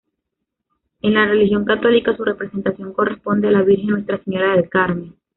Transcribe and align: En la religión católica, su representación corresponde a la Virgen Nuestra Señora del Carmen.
En 1.03 1.13
la 1.13 1.27
religión 1.27 1.63
católica, 1.63 2.17
su 2.17 2.23
representación 2.25 2.91
corresponde 2.91 3.49
a 3.49 3.51
la 3.51 3.61
Virgen 3.61 3.89
Nuestra 3.91 4.17
Señora 4.23 4.55
del 4.55 4.67
Carmen. 4.67 5.13